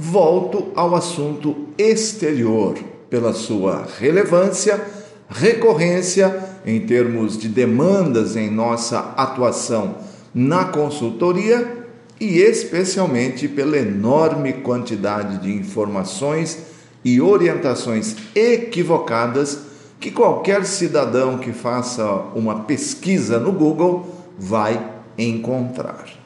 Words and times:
volto 0.00 0.68
ao 0.74 0.94
assunto 0.94 1.68
exterior, 1.76 2.74
pela 3.10 3.34
sua 3.34 3.86
relevância, 3.98 4.80
recorrência 5.28 6.42
em 6.64 6.80
termos 6.80 7.36
de 7.36 7.48
demandas 7.48 8.34
em 8.34 8.50
nossa 8.50 9.12
atuação 9.14 9.96
na 10.34 10.64
consultoria 10.64 11.86
e 12.18 12.38
especialmente 12.38 13.46
pela 13.46 13.76
enorme 13.76 14.54
quantidade 14.54 15.38
de 15.38 15.52
informações 15.52 16.58
e 17.04 17.20
orientações 17.20 18.16
equivocadas 18.34 19.58
que 19.98 20.10
qualquer 20.10 20.64
cidadão 20.64 21.36
que 21.36 21.52
faça 21.52 22.06
uma 22.34 22.60
pesquisa 22.60 23.38
no 23.38 23.52
Google 23.52 24.06
vai 24.38 24.82
encontrar. 25.18 26.19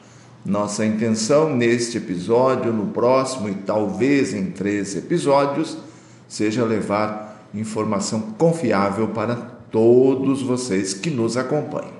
Nossa 0.45 0.85
intenção 0.85 1.49
neste 1.49 1.97
episódio, 1.97 2.71
no 2.71 2.87
próximo 2.87 3.49
e 3.49 3.55
talvez 3.55 4.31
em 4.31 4.51
três 4.51 4.95
episódios, 4.95 5.75
seja 6.27 6.63
levar 6.63 7.49
informação 7.51 8.21
confiável 8.37 9.07
para 9.07 9.35
todos 9.71 10.43
vocês 10.43 10.93
que 10.93 11.09
nos 11.09 11.35
acompanham. 11.35 11.95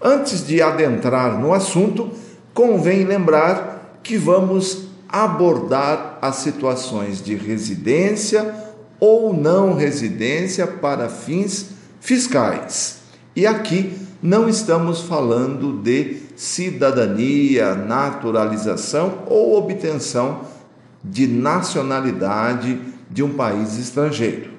Antes 0.00 0.46
de 0.46 0.62
adentrar 0.62 1.40
no 1.40 1.52
assunto, 1.52 2.12
convém 2.52 3.04
lembrar 3.04 3.98
que 4.04 4.16
vamos 4.16 4.86
abordar 5.08 6.18
as 6.22 6.36
situações 6.36 7.20
de 7.20 7.34
residência 7.34 8.54
ou 9.00 9.34
não 9.34 9.74
residência 9.74 10.64
para 10.64 11.08
fins 11.08 11.70
fiscais. 12.00 12.98
E 13.34 13.48
aqui 13.48 13.98
não 14.22 14.48
estamos 14.48 15.00
falando 15.00 15.82
de 15.82 16.23
cidadania, 16.36 17.74
naturalização 17.74 19.24
ou 19.26 19.56
obtenção 19.58 20.42
de 21.02 21.26
nacionalidade 21.26 22.80
de 23.10 23.22
um 23.22 23.34
país 23.34 23.78
estrangeiro. 23.78 24.50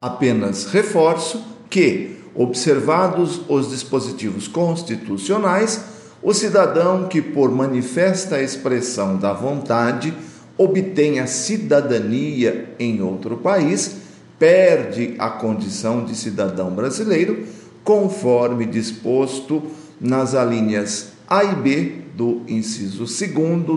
Apenas 0.00 0.66
reforço 0.66 1.42
que, 1.68 2.16
observados 2.34 3.40
os 3.48 3.70
dispositivos 3.70 4.46
constitucionais, 4.46 5.84
o 6.22 6.32
cidadão 6.34 7.08
que, 7.08 7.22
por 7.22 7.50
manifesta 7.50 8.40
expressão 8.40 9.16
da 9.16 9.32
vontade, 9.32 10.14
obtém 10.56 11.20
a 11.20 11.26
cidadania 11.26 12.74
em 12.78 13.00
outro 13.00 13.36
país, 13.36 13.96
perde 14.38 15.14
a 15.18 15.30
condição 15.30 16.04
de 16.04 16.14
cidadão 16.14 16.70
brasileiro 16.70 17.44
conforme 17.82 18.66
disposto 18.66 19.62
nas 20.00 20.34
alíneas 20.34 21.12
A 21.26 21.44
e 21.44 21.54
B 21.54 21.92
do 22.14 22.42
inciso 22.48 23.04
2 23.04 23.20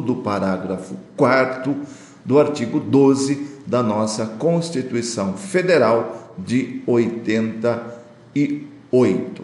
do 0.03 0.15
parágrafo 0.17 0.95
4 1.15 1.75
do 2.23 2.39
artigo 2.39 2.79
12 2.79 3.49
da 3.65 3.81
nossa 3.83 4.25
Constituição 4.25 5.33
Federal 5.33 6.33
de 6.37 6.81
88. 6.87 9.43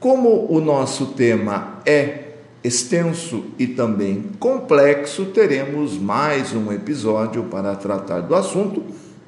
Como 0.00 0.50
o 0.50 0.58
nosso 0.60 1.06
tema 1.06 1.80
é 1.84 2.22
extenso 2.62 3.44
e 3.58 3.66
também 3.66 4.26
complexo, 4.38 5.26
teremos 5.26 5.98
mais 5.98 6.52
um 6.52 6.72
episódio 6.72 7.42
para 7.44 7.74
tratar 7.76 8.20
do 8.20 8.34
assunto 8.34 8.82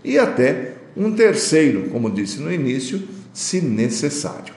e 0.05 0.19
até 0.19 0.75
um 0.97 1.13
terceiro, 1.13 1.91
como 1.91 2.11
disse 2.11 2.41
no 2.41 2.53
início, 2.53 3.03
se 3.33 3.61
necessário. 3.61 4.55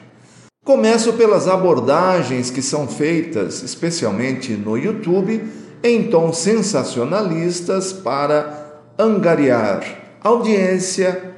Começo 0.63 1.13
pelas 1.13 1.47
abordagens 1.47 2.51
que 2.51 2.61
são 2.61 2.87
feitas, 2.87 3.63
especialmente 3.63 4.51
no 4.51 4.77
YouTube, 4.77 5.43
em 5.83 6.03
tons 6.03 6.37
sensacionalistas 6.37 7.91
para 7.91 8.79
angariar 8.95 9.83
audiência, 10.23 11.33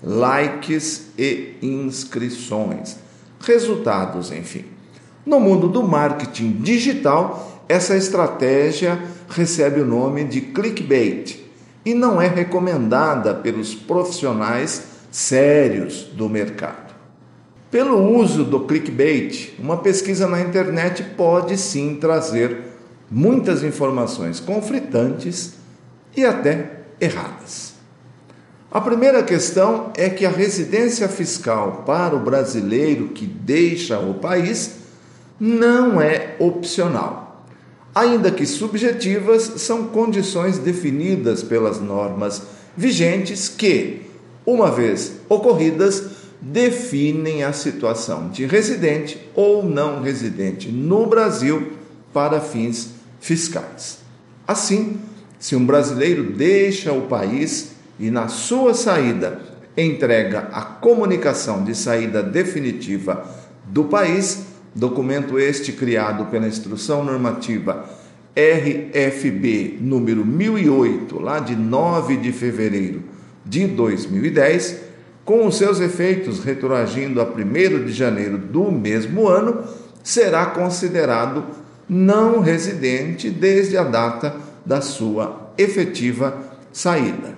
likes 0.00 1.08
e 1.18 1.56
inscrições. 1.60 2.98
Resultados, 3.40 4.30
enfim. 4.30 4.64
No 5.26 5.40
mundo 5.40 5.66
do 5.66 5.82
marketing 5.82 6.52
digital, 6.60 7.64
essa 7.68 7.96
estratégia 7.96 8.96
recebe 9.28 9.80
o 9.80 9.86
nome 9.86 10.22
de 10.22 10.40
clickbait 10.40 11.40
e 11.84 11.94
não 11.94 12.22
é 12.22 12.28
recomendada 12.28 13.34
pelos 13.34 13.74
profissionais 13.74 14.84
sérios 15.10 16.04
do 16.14 16.28
mercado. 16.28 16.87
Pelo 17.70 18.16
uso 18.16 18.44
do 18.44 18.60
clickbait, 18.60 19.54
uma 19.58 19.76
pesquisa 19.76 20.26
na 20.26 20.40
internet 20.40 21.02
pode 21.16 21.58
sim 21.58 21.96
trazer 21.96 22.62
muitas 23.10 23.62
informações 23.62 24.40
conflitantes 24.40 25.52
e 26.16 26.24
até 26.24 26.84
erradas. 26.98 27.74
A 28.70 28.80
primeira 28.80 29.22
questão 29.22 29.92
é 29.96 30.08
que 30.08 30.24
a 30.24 30.30
residência 30.30 31.08
fiscal 31.08 31.84
para 31.84 32.16
o 32.16 32.20
brasileiro 32.20 33.08
que 33.08 33.26
deixa 33.26 33.98
o 33.98 34.14
país 34.14 34.76
não 35.38 36.00
é 36.00 36.36
opcional. 36.38 37.46
Ainda 37.94 38.30
que 38.30 38.46
subjetivas, 38.46 39.42
são 39.56 39.88
condições 39.88 40.58
definidas 40.58 41.42
pelas 41.42 41.80
normas 41.80 42.42
vigentes 42.74 43.46
que, 43.46 44.02
uma 44.46 44.70
vez 44.70 45.12
ocorridas, 45.28 46.17
definem 46.40 47.42
a 47.42 47.52
situação 47.52 48.28
de 48.28 48.46
residente 48.46 49.18
ou 49.34 49.62
não 49.62 50.02
residente 50.02 50.70
no 50.70 51.06
Brasil 51.06 51.72
para 52.12 52.40
fins 52.40 52.94
fiscais. 53.20 53.98
Assim, 54.46 54.98
se 55.38 55.54
um 55.56 55.64
brasileiro 55.64 56.32
deixa 56.32 56.92
o 56.92 57.02
país 57.02 57.72
e 57.98 58.10
na 58.10 58.28
sua 58.28 58.74
saída 58.74 59.40
entrega 59.76 60.48
a 60.52 60.62
comunicação 60.62 61.64
de 61.64 61.74
saída 61.74 62.22
definitiva 62.22 63.28
do 63.64 63.84
país, 63.84 64.46
documento 64.74 65.38
este 65.38 65.72
criado 65.72 66.26
pela 66.26 66.48
Instrução 66.48 67.04
Normativa 67.04 67.88
RFB 68.36 69.78
número 69.80 70.24
1008, 70.24 71.20
lá 71.20 71.40
de 71.40 71.56
9 71.56 72.16
de 72.18 72.30
fevereiro 72.30 73.02
de 73.44 73.66
2010, 73.66 74.87
com 75.28 75.46
os 75.46 75.58
seus 75.58 75.78
efeitos 75.78 76.42
retroagindo 76.42 77.20
a 77.20 77.24
1 77.24 77.84
de 77.84 77.92
janeiro 77.92 78.38
do 78.38 78.72
mesmo 78.72 79.28
ano, 79.28 79.62
será 80.02 80.46
considerado 80.46 81.44
não 81.86 82.40
residente 82.40 83.28
desde 83.28 83.76
a 83.76 83.84
data 83.84 84.34
da 84.64 84.80
sua 84.80 85.52
efetiva 85.58 86.34
saída. 86.72 87.36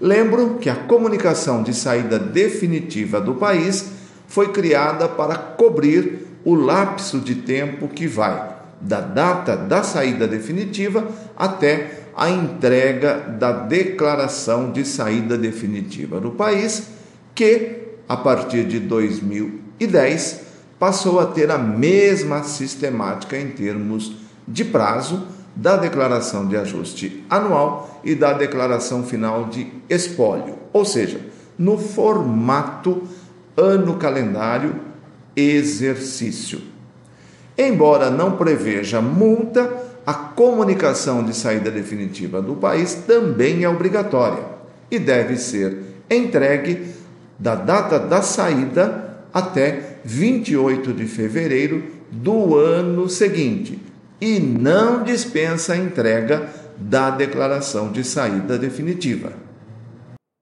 Lembro 0.00 0.54
que 0.54 0.70
a 0.70 0.76
comunicação 0.76 1.62
de 1.62 1.74
saída 1.74 2.18
definitiva 2.18 3.20
do 3.20 3.34
país 3.34 3.90
foi 4.26 4.50
criada 4.50 5.06
para 5.06 5.36
cobrir 5.36 6.26
o 6.42 6.54
lapso 6.54 7.20
de 7.20 7.34
tempo 7.34 7.86
que 7.86 8.06
vai 8.06 8.56
da 8.80 9.02
data 9.02 9.54
da 9.54 9.82
saída 9.82 10.26
definitiva 10.26 11.06
até 11.36 12.00
a 12.16 12.30
entrega 12.30 13.36
da 13.38 13.52
declaração 13.52 14.72
de 14.72 14.86
saída 14.86 15.36
definitiva 15.36 16.18
do 16.18 16.30
país 16.30 16.95
que, 17.36 17.82
a 18.08 18.16
partir 18.16 18.64
de 18.64 18.80
2010, 18.80 20.40
passou 20.78 21.20
a 21.20 21.26
ter 21.26 21.50
a 21.50 21.58
mesma 21.58 22.42
sistemática 22.42 23.38
em 23.38 23.50
termos 23.50 24.16
de 24.48 24.64
prazo 24.64 25.28
da 25.54 25.76
declaração 25.76 26.48
de 26.48 26.56
ajuste 26.56 27.24
anual 27.28 28.00
e 28.02 28.14
da 28.14 28.32
declaração 28.32 29.04
final 29.04 29.44
de 29.44 29.70
espólio, 29.88 30.56
ou 30.72 30.84
seja, 30.84 31.20
no 31.58 31.78
formato 31.78 33.02
ano 33.56 33.96
calendário 33.96 34.80
exercício. 35.34 36.60
Embora 37.56 38.10
não 38.10 38.32
preveja 38.32 39.00
multa, 39.00 39.84
a 40.06 40.14
comunicação 40.14 41.22
de 41.24 41.34
saída 41.34 41.70
definitiva 41.70 42.40
do 42.40 42.54
país 42.54 42.94
também 43.06 43.64
é 43.64 43.68
obrigatória 43.68 44.44
e 44.90 44.98
deve 44.98 45.36
ser 45.36 45.78
entregue 46.08 46.95
da 47.38 47.54
data 47.54 47.98
da 47.98 48.22
saída 48.22 49.24
até 49.32 49.98
28 50.04 50.92
de 50.92 51.04
fevereiro 51.06 51.82
do 52.10 52.56
ano 52.56 53.08
seguinte 53.08 53.78
e 54.20 54.38
não 54.38 55.02
dispensa 55.02 55.74
a 55.74 55.76
entrega 55.76 56.48
da 56.78 57.10
declaração 57.10 57.90
de 57.90 58.04
saída 58.04 58.58
definitiva. 58.58 59.32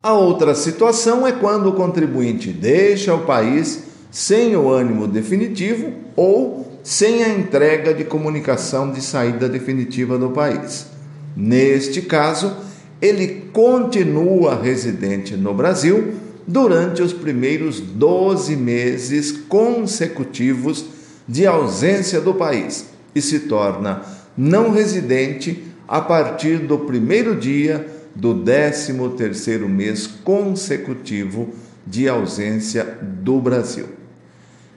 A 0.03 0.13
outra 0.13 0.55
situação 0.55 1.27
é 1.27 1.33
quando 1.33 1.69
o 1.69 1.73
contribuinte 1.73 2.53
deixa 2.53 3.15
o 3.15 3.25
país 3.25 3.85
sem 4.11 4.55
o 4.55 4.71
ânimo 4.71 5.09
definitivo 5.09 5.93
ou 6.15 6.79
sem 6.83 7.25
a 7.25 7.31
entrega 7.31 7.95
de 7.95 8.05
comunicação 8.05 8.93
de 8.93 9.01
saída 9.01 9.49
definitiva 9.49 10.19
do 10.19 10.31
país. 10.31 10.87
Neste 11.35 12.03
caso, 12.03 12.55
ele 13.01 13.49
continua 13.53 14.61
residente 14.61 15.37
no 15.37 15.55
Brasil 15.55 16.15
durante 16.47 17.03
os 17.03 17.13
primeiros 17.13 17.81
12 17.81 18.57
meses 18.57 19.33
consecutivos 19.33 20.85
de 21.27 21.47
ausência 21.47 22.21
do 22.21 22.35
país 22.35 22.87
e 23.15 23.23
se 23.23 23.41
torna 23.41 24.03
não 24.37 24.71
residente 24.71 25.65
a 25.87 26.01
partir 26.01 26.59
do 26.59 26.81
primeiro 26.81 27.37
dia 27.37 27.87
do 28.15 28.35
13º 28.35 29.69
mês 29.69 30.07
consecutivo 30.07 31.55
de 31.87 32.09
ausência 32.09 32.99
do 33.03 33.41
Brasil. 33.41 33.87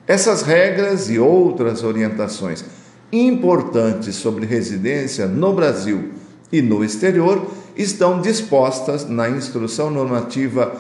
Essas 0.06 0.42
regras 0.42 1.10
e 1.10 1.20
outras 1.20 1.84
orientações 1.84 2.64
importantes 3.12 4.16
sobre 4.16 4.46
residência 4.46 5.28
no 5.28 5.54
Brasil 5.54 6.12
e 6.52 6.62
no 6.62 6.84
exterior 6.84 7.52
estão 7.76 8.22
dispostas 8.22 9.08
na 9.08 9.30
Instrução 9.30 9.92
Normativa 9.92 10.76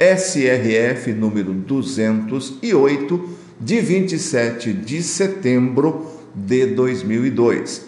SRF 0.00 1.12
número 1.12 1.52
208 1.52 3.28
de 3.60 3.80
27 3.82 4.72
de 4.72 5.02
setembro 5.02 6.10
de 6.34 6.64
2002 6.68 7.84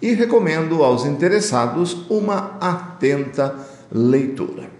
e 0.00 0.14
recomendo 0.14 0.82
aos 0.82 1.04
interessados 1.04 2.06
uma 2.08 2.56
atenta 2.58 3.54
leitura. 3.92 4.70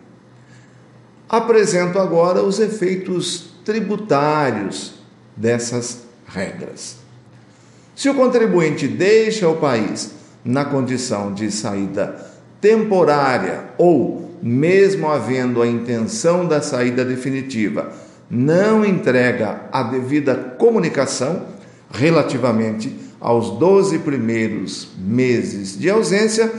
Apresento 1.29 1.99
agora 1.99 2.43
os 2.43 2.59
efeitos 2.59 3.50
tributários 3.62 4.94
dessas 5.37 6.05
regras. 6.27 6.97
Se 7.94 8.09
o 8.09 8.15
contribuinte 8.15 8.88
deixa 8.88 9.47
o 9.47 9.56
país 9.56 10.12
na 10.43 10.65
condição 10.65 11.35
de 11.35 11.50
saída 11.50 12.40
temporária 12.61 13.65
ou, 13.79 14.31
mesmo 14.43 15.09
havendo 15.09 15.62
a 15.62 15.67
intenção 15.67 16.47
da 16.47 16.61
saída 16.61 17.05
definitiva, 17.05 17.93
não 18.31 18.85
entrega 18.85 19.62
a 19.73 19.83
devida 19.83 20.35
comunicação 20.35 21.47
relativamente 21.91 22.97
aos 23.21 23.59
12 23.59 23.99
primeiros 24.01 24.89
meses 24.99 25.79
de 25.79 25.91
ausência, 25.91 26.51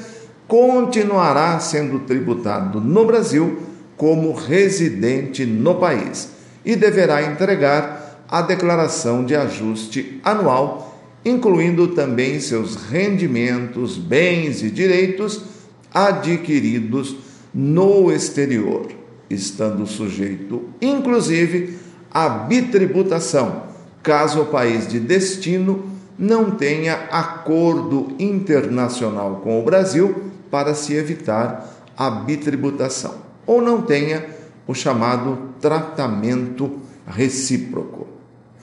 continuará 0.47 1.59
sendo 1.59 1.99
tributado 1.99 2.81
no 2.81 3.05
Brasil 3.05 3.59
como 3.95 4.33
residente 4.33 5.45
no 5.45 5.75
país 5.75 6.29
e 6.65 6.75
deverá 6.75 7.23
entregar 7.23 8.25
a 8.27 8.41
declaração 8.41 9.23
de 9.23 9.35
ajuste 9.35 10.19
anual, 10.23 10.99
incluindo 11.23 11.89
também 11.89 12.39
seus 12.39 12.75
rendimentos, 12.75 13.97
bens 13.97 14.61
e 14.61 14.69
direitos 14.69 15.60
adquiridos 15.93 17.15
no 17.53 18.11
exterior, 18.11 18.87
estando 19.29 19.85
sujeito, 19.85 20.63
inclusive, 20.81 21.77
à 22.09 22.27
bitributação, 22.29 23.63
caso 24.01 24.41
o 24.41 24.45
país 24.45 24.87
de 24.87 24.99
destino 24.99 25.85
não 26.17 26.51
tenha 26.51 26.93
acordo 27.11 28.09
internacional 28.19 29.41
com 29.43 29.59
o 29.59 29.63
Brasil 29.63 30.31
para 30.49 30.73
se 30.73 30.93
evitar 30.93 31.85
a 31.97 32.09
bitributação, 32.09 33.15
ou 33.45 33.61
não 33.61 33.81
tenha 33.81 34.25
o 34.67 34.73
chamado 34.73 35.49
tratamento 35.59 36.79
recíproco. 37.07 38.07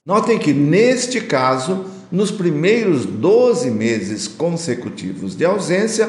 Notem 0.05 0.39
que, 0.39 0.53
neste 0.53 1.21
caso, 1.21 1.85
nos 2.11 2.31
primeiros 2.31 3.05
12 3.05 3.69
meses 3.69 4.27
consecutivos 4.27 5.35
de 5.35 5.45
ausência, 5.45 6.07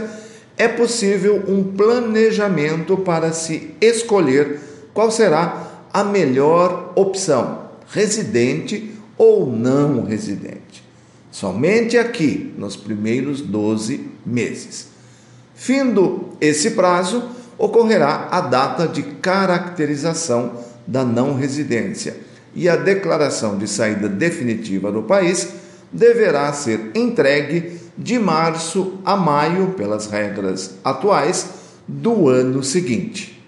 é 0.61 0.69
possível 0.69 1.43
um 1.49 1.65
planejamento 1.65 2.95
para 2.99 3.33
se 3.33 3.75
escolher 3.81 4.61
qual 4.93 5.11
será 5.11 5.87
a 5.91 6.05
melhor 6.05 6.93
opção, 6.95 7.71
residente 7.89 8.93
ou 9.17 9.47
não 9.47 10.05
residente. 10.05 10.85
Somente 11.31 11.97
aqui, 11.97 12.53
nos 12.59 12.77
primeiros 12.77 13.41
12 13.41 14.07
meses. 14.27 14.89
Findo 15.55 16.29
esse 16.43 16.73
prazo, 16.73 17.23
ocorrerá 17.57 18.29
a 18.31 18.43
data 18.43 18.87
de 18.87 19.03
caracterização 19.03 20.53
da 20.87 21.03
não 21.03 21.37
residência 21.37 22.19
e 22.55 22.69
a 22.69 22.77
declaração 22.77 23.57
de 23.57 23.67
saída 23.67 24.11
definitiva 24.11 24.93
do 24.93 25.05
país 25.05 25.55
deverá 25.91 26.53
ser 26.53 26.91
entregue 26.95 27.80
de 27.97 28.19
março 28.19 28.99
a 29.05 29.17
maio, 29.17 29.75
pelas 29.77 30.07
regras 30.07 30.75
atuais, 30.85 31.51
do 31.87 32.29
ano 32.29 32.63
seguinte. 32.63 33.43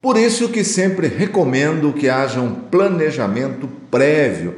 Por 0.00 0.16
isso 0.16 0.48
que 0.48 0.62
sempre 0.62 1.08
recomendo 1.08 1.92
que 1.92 2.08
haja 2.08 2.40
um 2.40 2.54
planejamento 2.54 3.68
prévio 3.90 4.54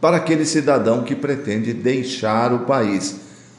para 0.00 0.16
aquele 0.16 0.44
cidadão 0.44 1.02
que 1.02 1.14
pretende 1.14 1.72
deixar 1.72 2.52
o 2.52 2.66
país, 2.66 3.16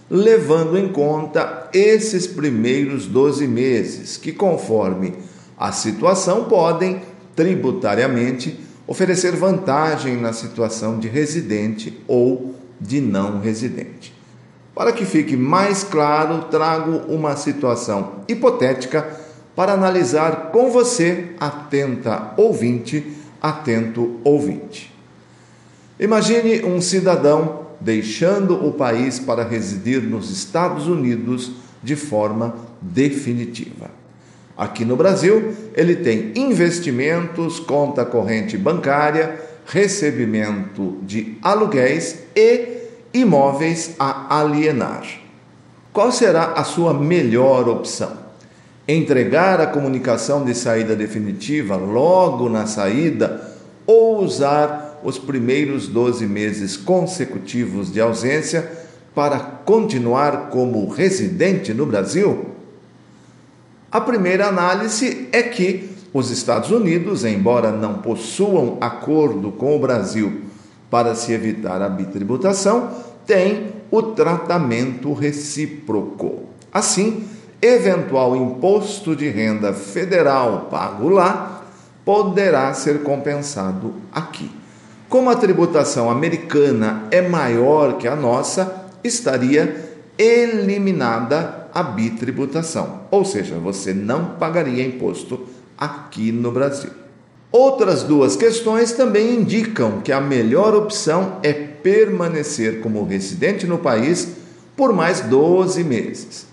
levando 0.09 0.77
em 0.77 0.89
conta 0.89 1.69
esses 1.73 2.27
primeiros 2.27 3.07
12 3.07 3.47
meses, 3.47 4.17
que, 4.17 4.31
conforme 4.31 5.13
a 5.57 5.71
situação, 5.71 6.45
podem 6.45 7.01
tributariamente 7.35 8.59
oferecer 8.85 9.35
vantagem 9.35 10.17
na 10.17 10.33
situação 10.33 10.99
de 10.99 11.07
residente 11.07 11.97
ou 12.07 12.53
de 12.79 12.99
não 12.99 13.39
residente. 13.39 14.13
Para 14.75 14.91
que 14.91 15.05
fique 15.05 15.37
mais 15.37 15.83
claro, 15.83 16.45
trago 16.49 17.13
uma 17.13 17.35
situação 17.35 18.23
hipotética 18.27 19.07
para 19.55 19.73
analisar 19.73 20.49
com 20.51 20.71
você, 20.71 21.31
atenta 21.39 22.33
ouvinte, 22.37 23.05
atento 23.41 24.19
ouvinte. 24.23 24.91
Imagine 25.99 26.65
um 26.65 26.81
cidadão 26.81 27.67
deixando 27.79 28.65
o 28.65 28.71
país 28.71 29.19
para 29.19 29.43
residir 29.43 30.01
nos 30.01 30.31
Estados 30.31 30.87
Unidos 30.87 31.51
de 31.83 31.95
forma 31.95 32.55
definitiva. 32.81 33.91
Aqui 34.57 34.85
no 34.85 34.95
Brasil, 34.95 35.53
ele 35.75 35.97
tem 35.97 36.31
investimentos, 36.35 37.59
conta 37.59 38.05
corrente 38.05 38.57
bancária, 38.57 39.39
recebimento 39.65 40.97
de 41.03 41.37
aluguéis 41.41 42.19
e 42.35 42.72
imóveis 43.13 43.95
a 43.99 44.39
alienar. 44.39 45.05
Qual 45.91 46.11
será 46.11 46.53
a 46.53 46.63
sua 46.63 46.93
melhor 46.93 47.69
opção? 47.69 48.11
Entregar 48.87 49.61
a 49.61 49.67
comunicação 49.67 50.43
de 50.43 50.55
saída 50.55 50.95
definitiva 50.95 51.75
logo 51.75 52.49
na 52.49 52.65
saída 52.65 53.53
ou 53.85 54.23
usar 54.23 54.99
os 55.03 55.19
primeiros 55.19 55.87
12 55.87 56.25
meses 56.25 56.75
consecutivos 56.75 57.91
de 57.91 58.01
ausência 58.01 58.71
para 59.13 59.39
continuar 59.39 60.49
como 60.49 60.89
residente 60.89 61.73
no 61.73 61.85
Brasil? 61.85 62.47
A 63.91 64.01
primeira 64.01 64.47
análise 64.47 65.29
é 65.31 65.43
que 65.43 65.91
os 66.11 66.31
Estados 66.31 66.71
Unidos, 66.71 67.23
embora 67.23 67.71
não 67.71 67.95
possuam 67.95 68.77
acordo 68.81 69.51
com 69.51 69.75
o 69.75 69.79
Brasil 69.79 70.41
para 70.93 71.15
se 71.15 71.33
evitar 71.33 71.81
a 71.81 71.89
bitributação, 71.89 72.91
tem 73.25 73.71
o 73.89 73.99
tratamento 74.03 75.11
recíproco. 75.11 76.43
Assim, 76.71 77.27
eventual 77.59 78.35
imposto 78.35 79.15
de 79.15 79.27
renda 79.27 79.73
federal 79.73 80.67
pago 80.69 81.09
lá 81.09 81.63
poderá 82.05 82.71
ser 82.75 83.01
compensado 83.01 83.95
aqui. 84.11 84.51
Como 85.09 85.31
a 85.31 85.35
tributação 85.35 86.11
americana 86.11 87.05
é 87.09 87.27
maior 87.27 87.97
que 87.97 88.07
a 88.07 88.15
nossa, 88.15 88.85
estaria 89.03 89.97
eliminada 90.15 91.69
a 91.73 91.81
bitributação, 91.81 92.99
ou 93.09 93.25
seja, 93.25 93.55
você 93.55 93.95
não 93.95 94.35
pagaria 94.35 94.85
imposto 94.85 95.41
aqui 95.75 96.31
no 96.31 96.51
Brasil. 96.51 97.02
Outras 97.53 98.01
duas 98.01 98.35
questões 98.35 98.93
também 98.93 99.35
indicam 99.35 100.01
que 100.01 100.11
a 100.11 100.19
melhor 100.19 100.73
opção 100.73 101.37
é 101.43 101.53
permanecer 101.53 102.81
como 102.81 103.05
residente 103.05 103.67
no 103.67 103.77
país 103.77 104.27
por 104.75 104.91
mais 104.91 105.21
12 105.21 105.83
meses. 105.83 106.47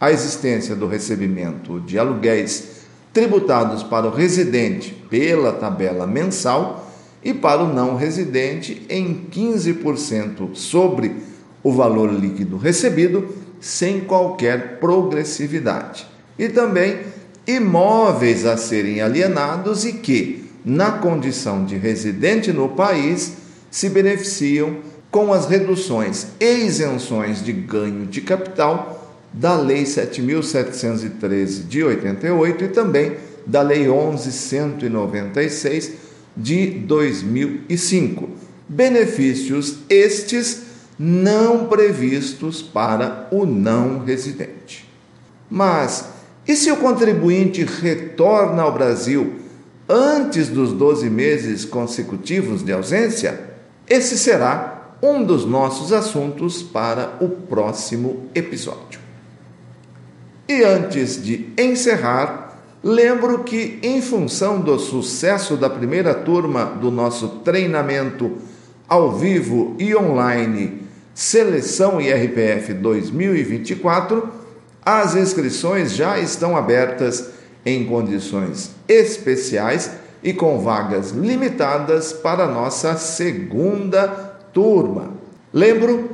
A 0.00 0.10
existência 0.10 0.74
do 0.74 0.86
recebimento 0.86 1.78
de 1.80 1.98
aluguéis 1.98 2.86
tributados 3.12 3.82
para 3.82 4.06
o 4.06 4.10
residente 4.10 4.94
pela 5.10 5.52
tabela 5.52 6.06
mensal 6.06 6.90
e 7.22 7.34
para 7.34 7.62
o 7.62 7.70
não 7.74 7.94
residente 7.94 8.80
em 8.88 9.26
15% 9.30 10.54
sobre 10.54 11.16
o 11.62 11.70
valor 11.70 12.10
líquido 12.10 12.56
recebido, 12.56 13.28
sem 13.60 14.00
qualquer 14.00 14.80
progressividade. 14.80 16.06
E 16.38 16.48
também 16.48 17.00
imóveis 17.46 18.44
a 18.44 18.56
serem 18.56 19.00
alienados 19.00 19.84
e 19.84 19.92
que, 19.92 20.50
na 20.64 20.90
condição 20.92 21.64
de 21.64 21.76
residente 21.76 22.52
no 22.52 22.70
país, 22.70 23.34
se 23.70 23.88
beneficiam 23.88 24.78
com 25.10 25.32
as 25.32 25.46
reduções 25.46 26.26
e 26.40 26.64
isenções 26.64 27.44
de 27.44 27.52
ganho 27.52 28.06
de 28.06 28.20
capital 28.20 29.14
da 29.32 29.54
Lei 29.54 29.84
7.713 29.84 31.68
de 31.68 31.84
88 31.84 32.64
e 32.64 32.68
também 32.68 33.12
da 33.46 33.62
Lei 33.62 33.86
11.196 33.86 35.92
de 36.36 36.70
2005. 36.70 38.28
Benefícios 38.68 39.76
estes 39.88 40.62
não 40.98 41.66
previstos 41.66 42.62
para 42.62 43.28
o 43.30 43.46
não 43.46 44.04
residente. 44.04 44.90
Mas 45.48 46.15
e 46.46 46.54
se 46.54 46.70
o 46.70 46.76
contribuinte 46.76 47.64
retorna 47.64 48.62
ao 48.62 48.72
Brasil 48.72 49.34
antes 49.88 50.48
dos 50.48 50.72
12 50.72 51.10
meses 51.10 51.64
consecutivos 51.64 52.62
de 52.62 52.72
ausência? 52.72 53.40
Esse 53.88 54.16
será 54.16 54.96
um 55.02 55.22
dos 55.24 55.44
nossos 55.44 55.92
assuntos 55.92 56.62
para 56.62 57.16
o 57.20 57.28
próximo 57.28 58.28
episódio. 58.34 59.00
E 60.48 60.62
antes 60.62 61.22
de 61.22 61.48
encerrar, 61.58 62.60
lembro 62.82 63.42
que, 63.42 63.78
em 63.82 64.00
função 64.00 64.60
do 64.60 64.78
sucesso 64.78 65.56
da 65.56 65.68
primeira 65.68 66.14
turma 66.14 66.64
do 66.64 66.90
nosso 66.90 67.28
treinamento 67.44 68.38
ao 68.88 69.12
vivo 69.12 69.74
e 69.78 69.94
online 69.96 70.82
Seleção 71.12 72.00
IRPF 72.00 72.74
2024, 72.74 74.45
as 74.86 75.16
inscrições 75.16 75.96
já 75.96 76.16
estão 76.16 76.56
abertas 76.56 77.30
em 77.64 77.84
condições 77.84 78.70
especiais 78.86 79.90
e 80.22 80.32
com 80.32 80.60
vagas 80.60 81.10
limitadas 81.10 82.12
para 82.12 82.46
nossa 82.46 82.96
segunda 82.96 84.06
turma. 84.52 85.10
Lembro 85.52 86.10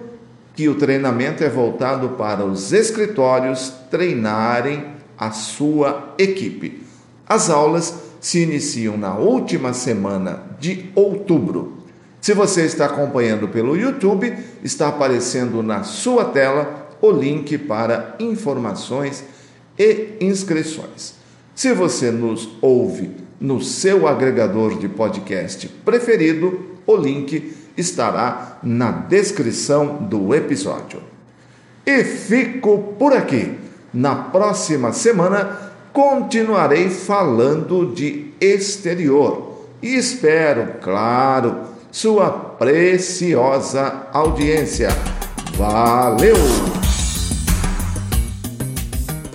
que 0.57 0.71
o 0.71 0.75
treinamento 0.75 1.45
é 1.45 1.51
voltado 1.51 2.11
para 2.11 2.47
os 2.47 2.73
escritórios 2.73 3.71
treinarem 3.91 4.87
a 5.19 5.31
sua 5.33 6.15
equipe. 6.17 6.83
As 7.29 7.51
aulas 7.51 7.95
se 8.23 8.41
iniciam 8.41 8.97
na 8.97 9.15
última 9.15 9.75
semana 9.75 10.45
de 10.59 10.91
outubro. 10.95 11.83
Se 12.23 12.33
você 12.33 12.65
está 12.65 12.87
acompanhando 12.87 13.49
pelo 13.49 13.77
YouTube, 13.77 14.35
está 14.63 14.89
aparecendo 14.89 15.63
na 15.63 15.83
sua 15.83 16.25
tela 16.25 16.82
o 17.03 17.11
link 17.11 17.59
para 17.59 18.15
informações 18.21 19.25
e 19.79 20.17
inscrições. 20.21 21.15
Se 21.55 21.75
você 21.75 22.11
nos 22.11 22.49
ouve 22.63 23.11
no 23.41 23.61
seu 23.61 24.07
agregador 24.07 24.79
de 24.79 24.89
podcast 24.89 25.69
preferido, 25.85 26.79
o 26.87 26.97
link 26.97 27.55
estará 27.77 28.59
na 28.63 28.91
descrição 28.91 29.97
do 29.97 30.35
episódio. 30.35 31.03
E 31.85 32.05
fico 32.05 32.95
por 32.99 33.13
aqui. 33.13 33.59
Na 33.93 34.15
próxima 34.15 34.93
semana 34.93 35.73
continuarei 35.93 36.89
falando 36.89 37.93
de 37.93 38.33
exterior 38.41 39.67
e 39.83 39.97
espero, 39.97 40.75
claro, 40.81 41.63
sua 41.91 42.31
preciosa 42.31 44.07
audiência. 44.13 44.89
Valeu! 45.57 46.82